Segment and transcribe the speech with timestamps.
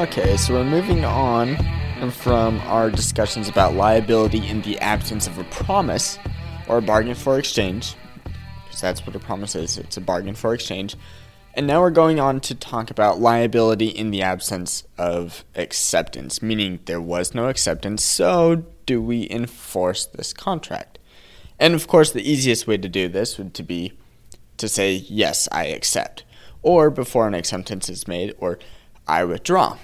[0.00, 1.58] Okay, so we're moving on
[2.10, 6.18] from our discussions about liability in the absence of a promise
[6.68, 7.96] or a bargain for exchange,
[8.64, 10.96] because that's what a promise is it's a bargain for exchange.
[11.52, 16.80] And now we're going on to talk about liability in the absence of acceptance, meaning
[16.86, 20.98] there was no acceptance, so do we enforce this contract?
[21.58, 23.92] And of course, the easiest way to do this would to be
[24.56, 26.24] to say, yes, I accept,
[26.62, 28.58] or before an acceptance is made, or
[29.06, 29.76] I withdraw.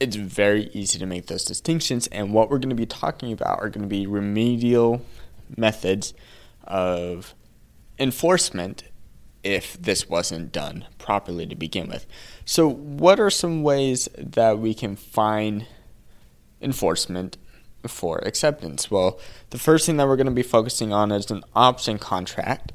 [0.00, 3.60] It's very easy to make those distinctions, and what we're going to be talking about
[3.60, 5.04] are going to be remedial
[5.56, 6.14] methods
[6.64, 7.34] of
[7.98, 8.84] enforcement
[9.42, 12.06] if this wasn't done properly to begin with.
[12.44, 15.66] So, what are some ways that we can find
[16.60, 17.36] enforcement
[17.86, 18.90] for acceptance?
[18.90, 19.18] Well,
[19.50, 22.72] the first thing that we're going to be focusing on is an option contract.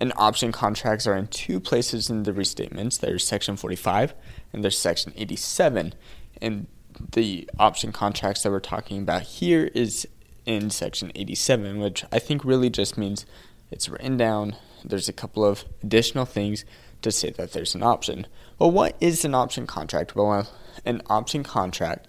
[0.00, 3.00] And option contracts are in two places in the restatements.
[3.00, 4.14] There's section 45
[4.52, 5.92] and there's section 87.
[6.40, 6.66] And
[7.12, 10.06] the option contracts that we're talking about here is
[10.46, 13.26] in section 87, which I think really just means
[13.70, 14.56] it's written down.
[14.84, 16.64] There's a couple of additional things
[17.02, 18.26] to say that there's an option.
[18.58, 20.16] Well, what is an option contract?
[20.16, 20.48] Well,
[20.84, 22.08] an option contract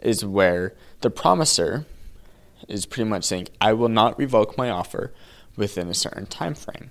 [0.00, 1.86] is where the promisor
[2.68, 5.12] is pretty much saying, I will not revoke my offer
[5.56, 6.90] within a certain time frame.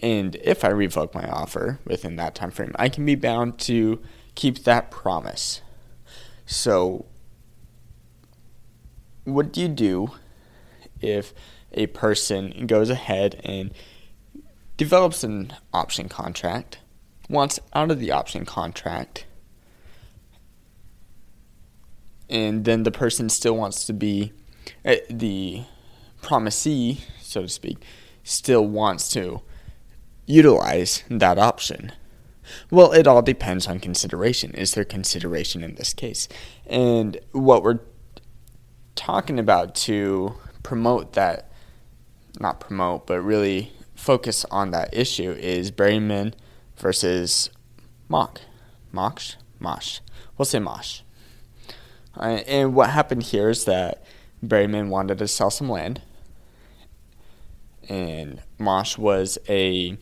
[0.00, 4.02] And if I revoke my offer within that time frame, I can be bound to
[4.34, 5.62] keep that promise.
[6.46, 7.06] So,
[9.24, 10.10] what do you do
[11.00, 11.32] if
[11.72, 13.72] a person goes ahead and
[14.76, 16.78] develops an option contract,
[17.28, 19.26] wants out of the option contract,
[22.28, 24.32] and then the person still wants to be
[24.84, 25.62] uh, the
[26.20, 27.84] promisee, so to speak,
[28.24, 29.42] still wants to
[30.26, 31.92] utilize that option?
[32.70, 34.52] Well, it all depends on consideration.
[34.54, 36.28] Is there consideration in this case?
[36.66, 37.80] And what we're
[38.94, 41.50] talking about to promote that,
[42.38, 46.34] not promote, but really focus on that issue is Berryman
[46.76, 47.50] versus
[48.08, 48.40] Mock.
[48.90, 49.36] Mosh?
[49.58, 50.00] Mosh.
[50.36, 51.00] We'll say Mosh.
[52.16, 54.04] And what happened here is that
[54.44, 56.02] Berryman wanted to sell some land,
[57.88, 59.96] and Mosh was a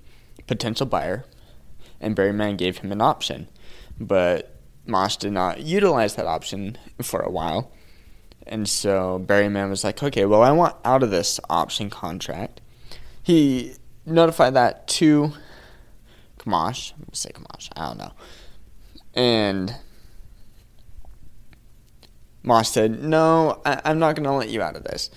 [0.47, 1.25] potential buyer,
[2.01, 3.49] and Berryman gave him an option.
[3.99, 4.57] But
[4.87, 7.73] Mosh did not utilize that option for a while.
[8.47, 12.61] And so Berryman was like, okay, well, I want out of this option contract.
[13.23, 13.75] He
[14.07, 15.33] notified that to
[16.39, 16.93] Kamash.
[16.95, 17.69] I'm say Kamash.
[17.77, 18.13] I don't know.
[19.15, 19.77] And
[22.43, 25.11] Mosh said, no, I- am not going to let you out of this.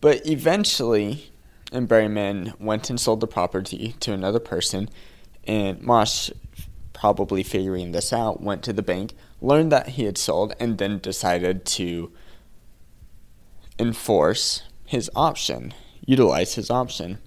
[0.00, 1.30] But eventually,
[1.72, 4.88] and Berryman went and sold the property to another person.
[5.46, 6.30] And Mosh,
[6.92, 10.98] probably figuring this out, went to the bank, learned that he had sold, and then
[10.98, 12.12] decided to
[13.78, 15.74] enforce his option,
[16.04, 17.18] utilize his option.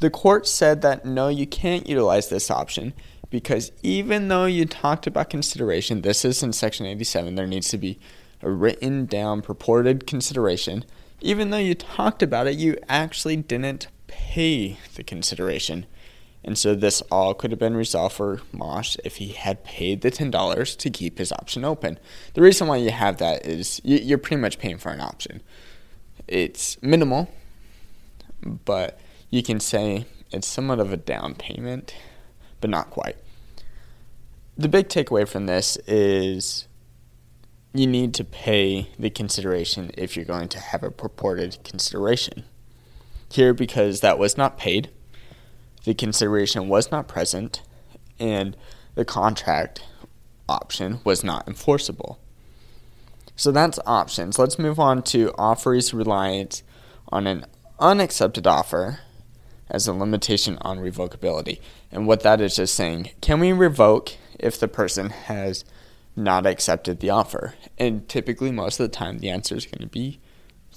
[0.00, 2.92] The court said that no, you can't utilize this option
[3.30, 7.78] because even though you talked about consideration, this is in Section 87, there needs to
[7.78, 7.98] be
[8.42, 10.84] a written down purported consideration
[11.20, 15.86] even though you talked about it, you actually didn't pay the consideration.
[16.46, 20.12] And so this all could have been resolved for Mosh if he had paid the
[20.12, 21.98] $10 to keep his option open.
[22.34, 25.42] The reason why you have that is you're pretty much paying for an option.
[26.28, 27.28] It's minimal,
[28.40, 31.94] but you can say it's somewhat of a down payment,
[32.60, 33.16] but not quite.
[34.56, 36.68] The big takeaway from this is
[37.74, 42.44] you need to pay the consideration if you're going to have a purported consideration.
[43.28, 44.90] Here, because that was not paid,
[45.86, 47.62] the consideration was not present,
[48.20, 48.54] and
[48.94, 49.82] the contract
[50.48, 52.18] option was not enforceable.
[53.36, 54.38] So that's options.
[54.38, 56.62] Let's move on to offeree's reliance
[57.08, 57.46] on an
[57.80, 59.00] unaccepted offer
[59.70, 61.60] as a limitation on revocability.
[61.90, 65.64] And what that is just saying, can we revoke if the person has
[66.16, 67.54] not accepted the offer.
[67.76, 70.18] And typically, most of the time, the answer is going to be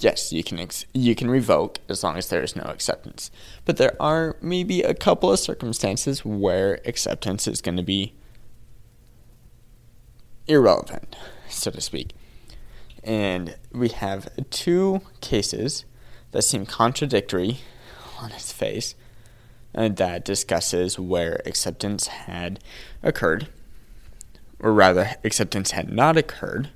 [0.04, 3.32] yes, you can ex- you can revoke as long as there is no acceptance.
[3.66, 8.14] But there are maybe a couple of circumstances where acceptance is going to be
[10.48, 11.16] irrelevant,
[11.50, 12.14] so to speak.
[13.04, 15.86] And we have two cases
[16.32, 17.60] that seem contradictory
[18.20, 18.96] on its face
[19.74, 22.60] and that discusses where acceptance had
[23.02, 23.48] occurred
[24.60, 26.70] or rather, acceptance had not occurred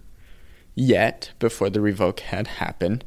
[0.76, 3.04] yet before the revoke had happened.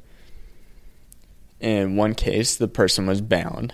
[1.61, 3.73] In one case, the person was bound,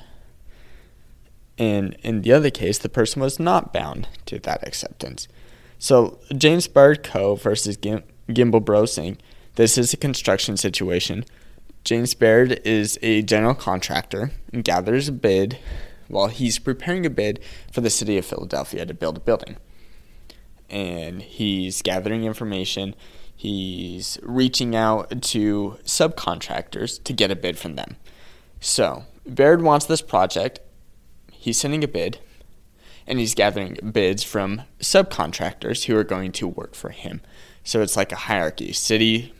[1.58, 5.28] and in the other case, the person was not bound to that acceptance.
[5.78, 7.34] So James Baird Co.
[7.34, 9.18] versus Gim- Gimbel Bros Inc.
[9.56, 11.24] This is a construction situation.
[11.84, 15.58] James Baird is a general contractor and gathers a bid
[16.08, 17.40] while he's preparing a bid
[17.72, 19.56] for the city of Philadelphia to build a building.
[20.70, 22.94] And he's gathering information.
[23.42, 27.96] He's reaching out to subcontractors to get a bid from them.
[28.60, 30.60] So, Baird wants this project.
[31.32, 32.20] He's sending a bid
[33.04, 37.20] and he's gathering bids from subcontractors who are going to work for him.
[37.64, 38.72] So it's like a hierarchy.
[38.72, 39.34] City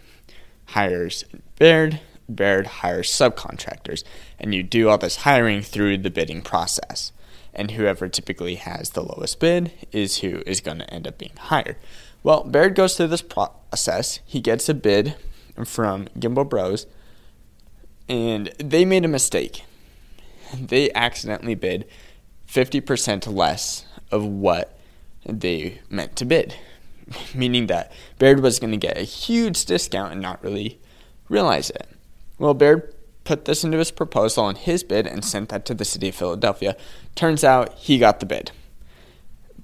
[0.67, 1.25] hires
[1.61, 4.03] Baird, Baird hires subcontractors,
[4.41, 7.13] and you do all this hiring through the bidding process.
[7.55, 11.37] And whoever typically has the lowest bid is who is going to end up being
[11.39, 11.77] hired.
[12.23, 14.21] Well, Baird goes through this process.
[14.25, 15.17] He gets a bid
[15.65, 16.87] from Gimbel Bros,
[18.09, 19.65] and they made a mistake.
[20.55, 21.87] They accidentally bid
[22.49, 24.79] 50% less of what
[25.27, 26.55] they meant to bid,
[27.35, 30.79] meaning that Baird was going to get a huge discount and not really
[31.29, 31.89] realize it.
[32.39, 32.95] Well, Baird
[33.25, 36.15] put this into his proposal and his bid and sent that to the city of
[36.15, 36.77] Philadelphia.
[37.15, 38.53] Turns out he got the bid.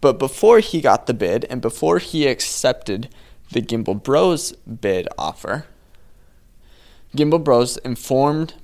[0.00, 3.08] But before he got the bid and before he accepted
[3.50, 5.66] the Gimbel Bros bid offer,
[7.16, 8.54] Gimbel Bros informed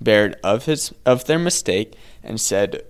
[0.00, 2.82] Baird of his of their mistake and said,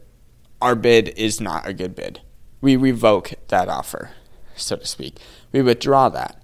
[0.62, 2.20] "Our bid is not a good bid.
[2.60, 4.12] We revoke that offer,
[4.54, 5.18] so to speak.
[5.50, 6.40] We withdraw that."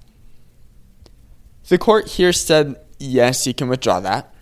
[1.69, 4.35] The court here said, "Yes, you can withdraw that.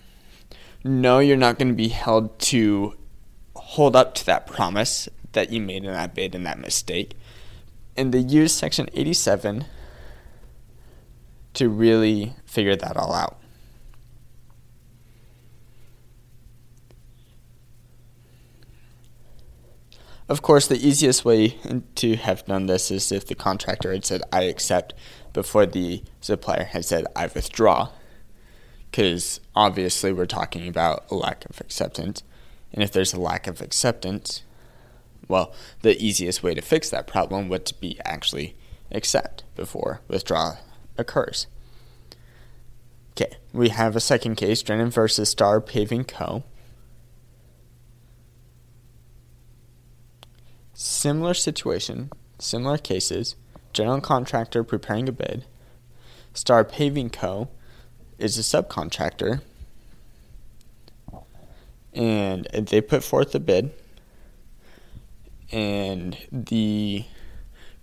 [0.83, 2.95] No, you're not going to be held to
[3.55, 7.17] hold up to that promise that you made in that bid and that mistake."
[7.97, 9.67] And they used Section 87
[11.55, 13.39] to really figure that all out.
[20.27, 21.59] Of course, the easiest way
[21.97, 24.95] to have done this is if the contractor had said, I accept,
[25.35, 27.91] before the supplier had said, I withdraw.
[28.91, 32.23] Because obviously, we're talking about a lack of acceptance.
[32.73, 34.43] And if there's a lack of acceptance,
[35.29, 38.57] well, the easiest way to fix that problem would be actually
[38.91, 40.57] accept before withdraw
[40.97, 41.47] occurs.
[43.13, 46.43] Okay, we have a second case, Drennan versus Star Paving Co.
[50.73, 52.11] Similar situation,
[52.41, 53.37] similar cases,
[53.73, 55.45] general contractor preparing a bid.
[56.33, 57.49] Star Paving Co.
[58.19, 59.41] is a subcontractor,
[61.93, 63.71] and they put forth a bid,
[65.55, 67.05] and the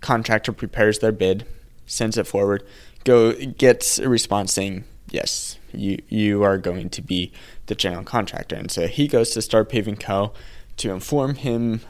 [0.02, 1.46] contractor prepares their bid,
[1.86, 2.62] sends it forward,
[3.04, 7.32] go gets a response saying yes, you you are going to be
[7.66, 10.32] the general contractor, and so he goes to Star Paving Co.
[10.76, 11.80] to inform him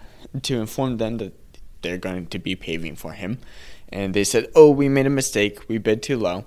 [0.42, 1.34] to inform them that
[1.82, 3.38] they're going to be paving for him.
[3.88, 5.68] And they said, "Oh, we made a mistake.
[5.68, 6.44] We bid too low,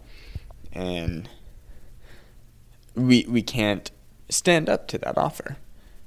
[0.72, 1.30] and
[2.96, 3.92] we we can't
[4.30, 5.58] stand up to that offer."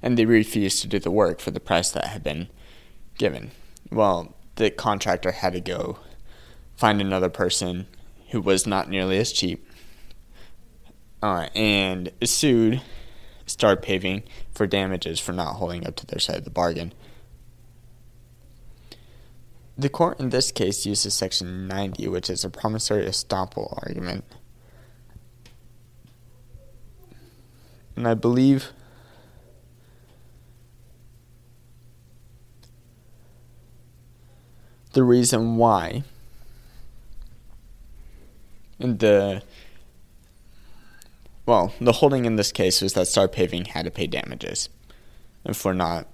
[0.01, 2.49] And they refused to do the work for the price that had been
[3.19, 3.51] given.
[3.91, 5.99] Well, the contractor had to go
[6.77, 7.87] find another person
[8.31, 9.67] who was not nearly as cheap,
[11.23, 12.81] uh, and sued
[13.47, 14.23] Star Paving
[14.53, 16.93] for damages for not holding up to their side of the bargain.
[19.77, 24.25] The court in this case uses Section 90, which is a promissory estoppel argument.
[27.95, 28.73] And I believe
[34.99, 36.03] the reason why
[38.81, 39.41] and the
[41.47, 44.69] well, the holding in this case was that Star Paving had to pay damages
[45.53, 46.09] for not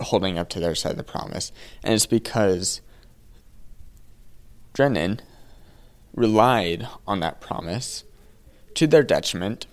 [0.00, 1.52] holding up to their side of the promise.
[1.82, 2.80] And it's because
[4.72, 5.20] Drennan
[6.14, 8.02] relied on that promise
[8.76, 9.66] to their detriment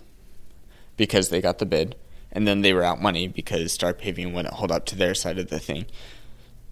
[0.97, 1.95] because they got the bid,
[2.29, 5.39] and then they were out money because Star Paving wouldn't hold up to their side
[5.39, 5.85] of the thing.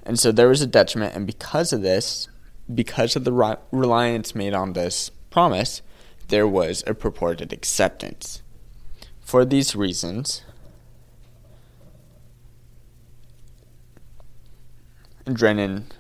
[0.08, 2.30] And so there was a detriment, and because of this,
[2.74, 5.82] because of the re- reliance made on this promise,
[6.30, 8.42] there was a purported acceptance.
[9.20, 10.44] For these reasons,
[15.26, 15.92] Drennan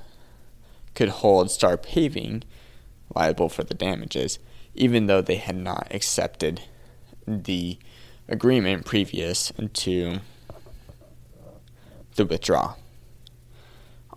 [0.95, 2.45] could hold Star Paving
[3.13, 4.39] liable for the damages,
[4.73, 6.61] even though they had not accepted
[7.27, 7.77] the
[8.29, 10.19] agreement previous to
[12.15, 12.77] the withdrawal.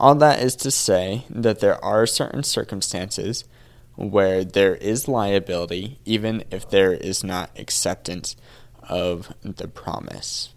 [0.00, 3.44] All that is to say that there are certain circumstances
[3.96, 8.34] where there is liability, even if there is not acceptance
[8.88, 10.54] of the promise.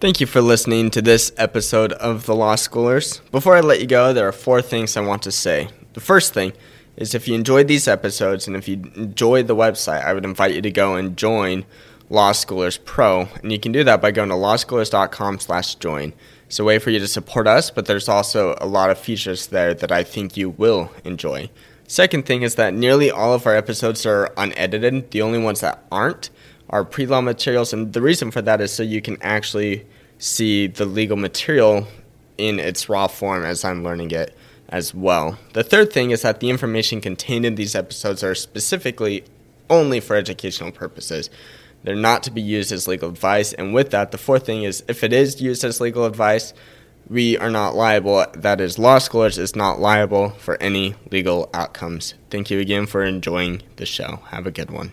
[0.00, 3.20] Thank you for listening to this episode of The Law Schoolers.
[3.30, 5.68] Before I let you go, there are four things I want to say.
[5.92, 6.54] The first thing
[6.96, 10.54] is if you enjoyed these episodes and if you enjoyed the website, I would invite
[10.56, 11.66] you to go and join
[12.12, 16.12] Law Schoolers Pro, and you can do that by going to lawschoolers.com slash join.
[16.44, 19.46] It's a way for you to support us, but there's also a lot of features
[19.46, 21.48] there that I think you will enjoy.
[21.88, 25.10] Second thing is that nearly all of our episodes are unedited.
[25.10, 26.28] The only ones that aren't
[26.68, 29.86] are pre-law materials, and the reason for that is so you can actually
[30.18, 31.88] see the legal material
[32.36, 34.36] in its raw form as I'm learning it
[34.68, 35.38] as well.
[35.54, 39.24] The third thing is that the information contained in these episodes are specifically
[39.70, 41.30] only for educational purposes.
[41.84, 44.84] They're not to be used as legal advice, and with that, the fourth thing is
[44.88, 46.54] if it is used as legal advice,
[47.08, 48.24] we are not liable.
[48.34, 52.14] That is, law schoolers is not liable for any legal outcomes.
[52.30, 54.20] Thank you again for enjoying the show.
[54.28, 54.92] Have a good one.